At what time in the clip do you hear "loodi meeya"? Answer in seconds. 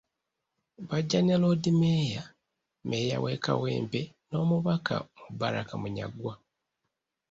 1.41-2.23